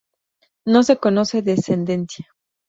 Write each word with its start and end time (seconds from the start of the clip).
No 0.65 0.81
se 0.81 0.97
conoce 0.97 1.43
descendencia. 1.43 2.33